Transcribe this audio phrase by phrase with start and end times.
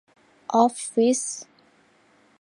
[0.55, 1.21] ออฟฟิศ